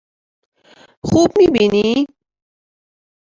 [1.05, 2.05] خوب می بینی؟